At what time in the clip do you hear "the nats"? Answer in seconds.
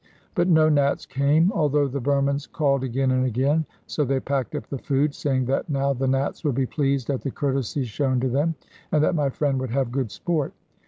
5.93-6.43